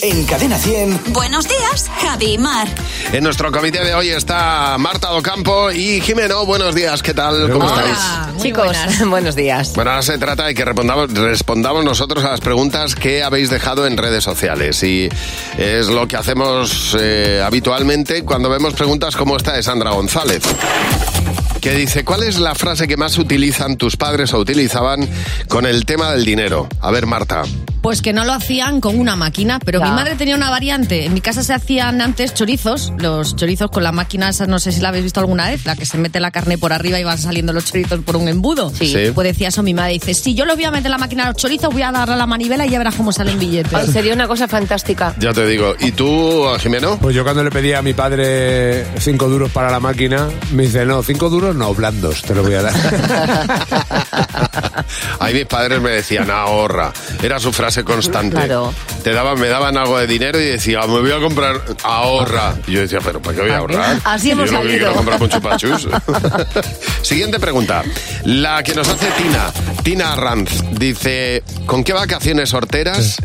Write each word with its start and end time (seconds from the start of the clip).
En 0.00 0.24
Cadena 0.26 0.56
100. 0.56 1.12
Buenos 1.12 1.48
días, 1.48 1.90
Javi 2.00 2.34
y 2.34 2.38
Mar. 2.38 2.68
En 3.12 3.24
nuestro 3.24 3.50
comité 3.50 3.84
de 3.84 3.94
hoy 3.94 4.10
está 4.10 4.76
Marta 4.78 5.08
Docampo 5.08 5.72
y 5.72 6.00
Jimeno. 6.00 6.46
Buenos 6.46 6.76
días, 6.76 7.02
¿qué 7.02 7.14
tal? 7.14 7.50
¿Cómo 7.50 7.66
estáis? 7.66 7.98
Chicos, 8.40 8.76
buenos 9.08 9.34
días. 9.34 9.72
Bueno, 9.74 9.90
ahora 9.90 10.02
se 10.02 10.16
trata 10.18 10.46
de 10.46 10.54
que 10.54 10.64
respondamos, 10.64 11.12
respondamos 11.14 11.84
nosotros 11.84 12.24
a 12.24 12.30
las 12.30 12.40
preguntas 12.40 12.94
que 12.94 13.24
habéis 13.24 13.50
dejado 13.50 13.88
en 13.88 13.96
redes 13.96 14.22
sociales. 14.22 14.80
Y 14.84 15.08
es 15.56 15.88
lo 15.88 16.06
que 16.06 16.16
hacemos 16.16 16.96
eh, 17.00 17.42
habitualmente 17.44 18.22
cuando 18.22 18.48
vemos 18.48 18.74
preguntas 18.74 19.16
como 19.16 19.36
esta 19.36 19.54
de 19.54 19.64
Sandra 19.64 19.90
González. 19.90 20.42
Que 21.60 21.72
dice, 21.72 22.04
¿cuál 22.04 22.22
es 22.22 22.38
la 22.38 22.54
frase 22.54 22.86
que 22.86 22.96
más 22.96 23.18
utilizan 23.18 23.76
tus 23.76 23.96
padres 23.96 24.32
o 24.32 24.38
utilizaban 24.38 25.08
con 25.48 25.66
el 25.66 25.84
tema 25.86 26.12
del 26.12 26.24
dinero? 26.24 26.68
A 26.80 26.92
ver, 26.92 27.06
Marta. 27.06 27.42
Pues 27.82 28.02
que 28.02 28.12
no 28.12 28.24
lo 28.24 28.32
hacían 28.32 28.80
con 28.80 28.98
una 28.98 29.16
máquina, 29.16 29.58
pero 29.64 29.78
Ya. 29.80 29.86
mi 29.86 29.92
madre 29.92 30.14
tenía 30.16 30.34
una 30.36 30.50
variante. 30.50 31.06
En 31.06 31.14
mi 31.14 31.20
casa 31.20 31.42
se 31.42 31.54
hacían 31.54 32.00
antes 32.00 32.34
chorizos, 32.34 32.92
los 32.98 33.36
chorizos 33.36 33.70
con 33.70 33.82
la 33.84 33.92
máquina, 33.92 34.28
esa 34.28 34.46
no 34.46 34.58
sé 34.58 34.72
si 34.72 34.80
la 34.80 34.88
habéis 34.88 35.04
visto 35.04 35.20
alguna 35.20 35.48
vez, 35.48 35.64
la 35.64 35.76
que 35.76 35.86
se 35.86 35.98
mete 35.98 36.20
la 36.20 36.30
carne 36.30 36.58
por 36.58 36.72
arriba 36.72 36.98
y 36.98 37.04
van 37.04 37.18
saliendo 37.18 37.52
los 37.52 37.64
chorizos 37.66 38.00
por 38.00 38.16
un 38.16 38.28
embudo. 38.28 38.70
Sí. 38.70 38.88
Sí. 38.88 39.10
Pues 39.14 39.26
decía 39.28 39.48
eso 39.48 39.62
mi 39.62 39.74
madre, 39.74 39.92
dice, 39.94 40.14
si 40.14 40.34
yo 40.34 40.44
lo 40.44 40.54
voy 40.54 40.64
a 40.64 40.70
meter 40.70 40.86
en 40.86 40.92
la 40.92 40.98
máquina 40.98 41.24
a 41.24 41.26
los 41.28 41.36
chorizos, 41.36 41.72
voy 41.72 41.82
a 41.82 41.92
darle 41.92 42.14
a 42.14 42.16
la 42.16 42.26
manivela 42.26 42.66
y 42.66 42.70
ya 42.70 42.78
verás 42.78 42.94
cómo 42.94 43.12
salen 43.12 43.38
billetes. 43.38 43.72
Ay, 43.74 43.86
sería 43.92 44.14
una 44.14 44.26
cosa 44.26 44.48
fantástica. 44.48 45.14
Ya 45.18 45.32
te 45.32 45.46
digo. 45.46 45.74
¿Y 45.78 45.92
tú, 45.92 46.44
Jimeno? 46.60 46.98
Pues 46.98 47.14
yo 47.14 47.24
cuando 47.24 47.44
le 47.44 47.50
pedí 47.50 47.72
a 47.72 47.82
mi 47.82 47.94
padre 47.94 48.86
cinco 48.98 49.28
duros 49.28 49.50
para 49.52 49.70
la 49.70 49.80
máquina, 49.80 50.28
me 50.52 50.64
dice, 50.64 50.84
no, 50.84 51.02
cinco 51.02 51.28
duros 51.30 51.54
no, 51.54 51.72
blandos, 51.74 52.22
te 52.22 52.34
lo 52.34 52.42
voy 52.42 52.54
a 52.54 52.62
dar. 52.62 52.74
Ahí 55.20 55.34
mis 55.34 55.46
padres 55.46 55.80
me 55.80 55.90
decían, 55.90 56.30
ahorra. 56.30 56.92
Era 57.22 57.38
su 57.38 57.52
frase 57.52 57.67
constante. 57.84 58.36
Claro. 58.36 58.72
Te 59.02 59.12
daban, 59.12 59.38
me 59.40 59.48
daban 59.48 59.76
algo 59.76 59.98
de 59.98 60.06
dinero 60.06 60.40
y 60.40 60.46
decía, 60.46 60.80
me 60.80 61.00
voy 61.00 61.12
a 61.12 61.20
comprar, 61.20 61.60
ahorra. 61.82 62.54
Y 62.66 62.72
yo 62.72 62.80
decía, 62.80 62.98
pero 63.02 63.20
¿para 63.20 63.36
qué 63.36 63.42
voy 63.42 63.50
a 63.50 63.58
ahorrar? 63.58 64.00
Así 64.04 64.30
hemos 64.30 64.50
yo 64.50 64.60
quiero 64.62 64.92
comprar. 64.94 65.18
Siguiente 67.02 67.38
pregunta. 67.38 67.82
La 68.24 68.62
que 68.62 68.74
nos 68.74 68.88
hace 68.88 69.06
Tina. 69.22 69.52
Tina 69.82 70.12
Arranz 70.12 70.62
dice, 70.72 71.42
¿con 71.66 71.84
qué 71.84 71.92
vacaciones 71.92 72.52
horteras 72.54 73.16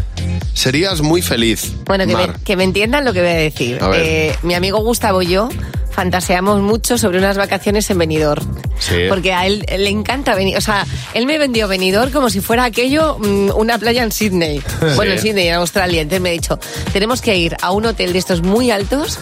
serías 0.54 1.02
muy 1.02 1.22
feliz? 1.22 1.74
Bueno, 1.86 2.06
que 2.06 2.16
me, 2.16 2.28
que 2.46 2.56
me 2.56 2.64
entiendan 2.64 3.06
lo 3.06 3.14
que 3.14 3.22
voy 3.22 3.30
a 3.32 3.36
decir. 3.36 3.84
A. 3.84 3.92
Eh, 3.96 4.36
mi 4.44 4.54
amigo 4.54 4.80
Gustavo 4.80 5.22
y 5.22 5.28
yo 5.28 5.50
fantaseamos 5.94 6.62
mucho 6.62 6.98
sobre 6.98 7.20
unas 7.20 7.38
vacaciones 7.38 7.90
en 7.90 8.00
Benidorm. 8.00 8.46
Sí. 8.80 9.06
Porque 9.08 9.34
a 9.34 9.46
él, 9.46 9.66
le 9.70 9.90
encanta 9.90 10.36
venir. 10.36 10.58
O 10.58 10.62
sea, 10.62 10.86
él 11.14 11.26
me 11.26 11.38
vendió 11.38 11.68
Benidorm 11.68 12.12
como 12.12 12.30
si 12.30 12.42
fuera 12.42 12.66
aquello 12.66 13.18
mm, 13.20 13.52
una 13.56 13.78
playa 13.78 14.04
en 14.04 14.12
Sydney. 14.12 14.62
Bueno, 14.96 15.14
en 15.14 15.20
Sydney, 15.20 15.48
en 15.48 15.56
Australia. 15.56 16.02
Entonces 16.02 16.22
me 16.22 16.30
ha 16.30 16.34
dicho, 16.34 16.60
tenemos 16.92 17.22
que 17.22 17.36
ir 17.38 17.56
a 17.62 17.72
un 17.72 17.86
hotel 17.86 18.14
de 18.14 18.20
estos 18.20 18.42
muy 18.42 18.72
altos 18.72 19.20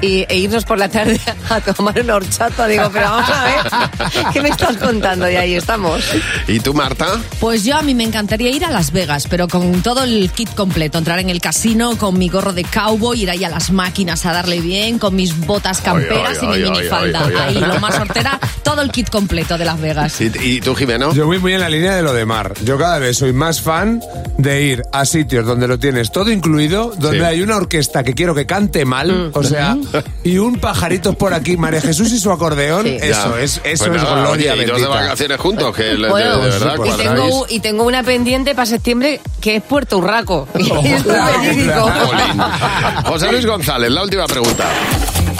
y, 0.00 0.24
e 0.28 0.36
irnos 0.36 0.64
por 0.64 0.78
la 0.78 0.88
tarde 0.88 1.20
a 1.50 1.60
tomar 1.60 2.00
una 2.00 2.16
horchata. 2.16 2.66
Digo, 2.66 2.90
pero 2.92 3.06
vamos 3.10 3.30
a 3.30 3.44
ver, 3.44 4.32
¿qué 4.32 4.40
me 4.40 4.48
estás 4.48 4.76
contando? 4.76 5.30
Y 5.30 5.36
ahí 5.36 5.54
estamos. 5.54 6.02
¿Y 6.48 6.60
tú, 6.60 6.74
Marta? 6.74 7.06
Pues 7.40 7.64
yo 7.64 7.76
a 7.76 7.82
mí 7.82 7.94
me 7.94 8.04
encantaría 8.04 8.50
ir 8.50 8.64
a 8.64 8.70
Las 8.70 8.92
Vegas, 8.92 9.26
pero 9.28 9.48
con 9.48 9.82
todo 9.82 10.04
el 10.04 10.30
kit 10.30 10.54
completo. 10.54 10.98
Entrar 10.98 11.18
en 11.18 11.30
el 11.30 11.40
casino 11.40 11.96
con 11.98 12.18
mi 12.18 12.28
gorro 12.28 12.52
de 12.52 12.64
cowboy, 12.64 13.22
ir 13.22 13.30
ahí 13.30 13.44
a 13.44 13.48
las 13.48 13.70
máquinas 13.70 14.24
a 14.26 14.32
darle 14.32 14.60
bien, 14.60 14.98
con 14.98 15.14
mis 15.14 15.36
botas 15.46 15.80
camperas 15.80 16.38
ay, 16.40 16.44
y 16.44 16.46
mi 16.46 16.54
ay, 16.54 16.70
minifalda. 16.70 17.44
Ahí, 17.46 17.54
lo 17.60 17.78
más 17.80 17.94
sortera, 17.94 18.38
todo 18.62 18.82
el 18.82 18.90
kit 18.90 19.10
completo 19.10 19.58
de 19.58 19.64
Las 19.64 19.80
Vegas. 19.80 20.20
¿Y, 20.20 20.30
y 20.40 20.60
tú, 20.60 20.74
Jimeno? 20.74 21.12
Yo 21.14 21.26
voy 21.26 21.38
muy 21.38 21.54
en 21.54 21.60
la 21.60 21.68
línea 21.68 21.94
de 21.96 22.02
lo 22.02 22.12
de 22.12 22.24
Mar. 22.26 22.54
Yo 22.64 22.78
cada 22.78 22.98
vez 22.98 23.18
soy 23.18 23.32
más 23.32 23.60
fan 23.60 24.00
de 24.38 24.62
ir 24.62 24.82
a 24.92 25.04
sitios 25.04 25.46
donde 25.46 25.66
lo 25.68 25.78
tienes 25.78 26.10
todo 26.12 26.30
incluido, 26.30 26.92
donde 26.98 27.18
Sí. 27.18 27.24
hay 27.24 27.42
una 27.42 27.56
orquesta 27.56 28.02
que 28.02 28.14
quiero 28.14 28.34
que 28.34 28.46
cante 28.46 28.84
mal, 28.84 29.30
o 29.34 29.42
sea, 29.42 29.76
y 30.24 30.38
un 30.38 30.58
pajarito 30.58 31.12
por 31.14 31.34
aquí, 31.34 31.56
María 31.56 31.80
Jesús 31.80 32.12
y 32.12 32.18
su 32.18 32.30
acordeón, 32.30 32.84
Sí. 32.86 32.96
eso 33.00 33.36
Ya. 33.36 33.42
es, 33.42 33.60
eso 33.64 33.86
Pues 33.86 33.96
es 33.96 34.02
nada, 34.02 34.20
gloria 34.22 34.52
oye, 34.54 34.62
y 34.62 34.66
dos 34.66 34.80
de 34.80 34.86
vacaciones 34.86 35.38
juntos, 35.40 35.74
que 35.76 35.96
Bueno, 35.96 36.38
de, 36.38 36.44
de 36.44 36.50
verdad 36.58 36.74
sí, 36.74 36.74
Y 36.74 36.78
pues 36.84 36.96
tengo, 36.96 37.46
y 37.48 37.60
tengo 37.60 37.84
una 37.84 38.02
pendiente 38.02 38.54
para 38.54 38.66
septiembre 38.66 39.20
que 39.40 39.56
es 39.56 39.62
Puerto 39.62 39.98
Urraco. 39.98 40.46
Jolín. 40.52 41.02
José 43.04 43.32
Luis 43.32 43.46
González, 43.46 43.90
la 43.90 44.02
última 44.02 44.26
pregunta. 44.26 44.64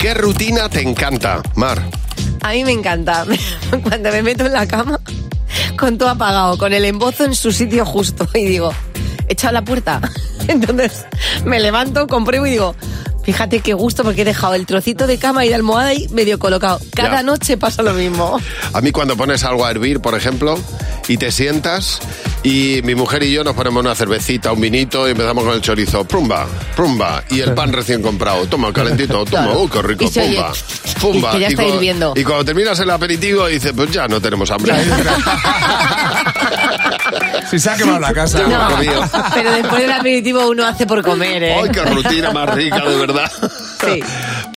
¿Qué 0.00 0.14
rutina 0.14 0.68
te 0.68 0.82
encanta, 0.82 1.42
Mar? 1.54 1.82
A 2.42 2.50
mí 2.50 2.64
me 2.64 2.72
encanta 2.72 3.24
cuando 3.82 4.10
me 4.10 4.22
meto 4.22 4.46
en 4.46 4.52
la 4.52 4.66
cama 4.66 4.98
con 5.78 5.96
todo 5.98 6.08
apagado, 6.08 6.58
con 6.58 6.72
el 6.72 6.84
embozo 6.84 7.24
en 7.24 7.34
su 7.34 7.52
sitio 7.52 7.84
justo 7.84 8.26
y 8.34 8.44
digo, 8.46 8.72
he 9.28 9.34
echado 9.34 9.52
la 9.52 9.62
puerta. 9.62 10.00
Entonces 10.48 11.04
me 11.44 11.60
levanto, 11.60 12.06
compruebo 12.08 12.46
y 12.46 12.50
digo, 12.50 12.74
fíjate 13.22 13.60
qué 13.60 13.74
gusto 13.74 14.02
porque 14.04 14.22
he 14.22 14.24
dejado 14.24 14.54
el 14.54 14.66
trocito 14.66 15.06
de 15.06 15.18
cama 15.18 15.44
y 15.44 15.48
de 15.48 15.54
almohada 15.54 15.90
ahí 15.90 16.08
medio 16.10 16.38
colocado. 16.38 16.80
Cada 16.94 17.16
Ya. 17.16 17.22
noche 17.22 17.56
pasa 17.56 17.82
lo 17.82 17.92
mismo. 17.94 18.38
A 18.72 18.80
mí 18.80 18.90
cuando 18.92 19.16
pones 19.16 19.44
algo 19.44 19.64
a 19.64 19.70
hervir, 19.70 20.00
por 20.00 20.14
ejemplo, 20.14 20.58
y 21.12 21.16
te 21.18 21.30
sientas 21.30 22.00
y 22.42 22.80
mi 22.84 22.94
mujer 22.94 23.22
y 23.22 23.32
yo 23.32 23.44
nos 23.44 23.54
ponemos 23.54 23.82
una 23.84 23.94
cervecita, 23.94 24.50
un 24.50 24.60
vinito 24.62 25.06
y 25.06 25.10
empezamos 25.10 25.44
con 25.44 25.52
el 25.52 25.60
chorizo, 25.60 26.04
prumba, 26.04 26.46
prumba, 26.74 27.22
y 27.28 27.40
el 27.40 27.52
pan 27.52 27.70
recién 27.70 28.00
comprado, 28.00 28.46
toma, 28.46 28.72
calentito, 28.72 29.24
toma, 29.26 29.44
Claro. 29.44 29.60
uy, 29.60 29.68
qué 29.70 29.82
rico, 29.82 30.04
Y 30.04 30.08
se 30.08 30.22
oye, 30.22 30.36
pumba, 30.36 30.52
pumba. 31.00 31.28
y 31.28 31.32
que 31.34 31.40
ya 31.40 31.48
está 31.48 31.62
cuando- 31.62 31.74
hirviendo. 31.76 32.12
y 32.16 32.24
cuando 32.24 32.44
terminas 32.46 32.80
el 32.80 32.88
aperitivo 32.90 33.46
dices, 33.46 33.72
pues 33.76 33.90
ya 33.90 34.08
no 34.08 34.20
tenemos 34.22 34.50
hambre. 34.50 34.72
Si 37.50 37.58
se 37.58 37.68
ha 37.70 37.76
quemado 37.76 37.98
la 38.00 38.12
casa. 38.14 38.38
No, 38.46 38.68
pero 39.34 39.52
después 39.52 39.82
del 39.82 39.92
aperitivo 39.92 40.48
uno 40.48 40.64
hace 40.66 40.86
por 40.86 41.02
comer, 41.02 41.42
¿eh? 41.42 41.54
¡Ay, 41.62 41.68
qué 41.70 41.82
rutina 41.82 42.30
más 42.30 42.48
rica, 42.54 42.82
de 42.86 42.96
verdad! 42.96 43.30
Sí. 43.84 44.00